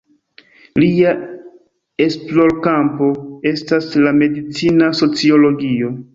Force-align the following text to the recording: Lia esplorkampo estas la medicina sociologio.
Lia 0.83 1.11
esplorkampo 2.05 3.11
estas 3.53 3.93
la 4.09 4.17
medicina 4.25 4.91
sociologio. 5.03 5.95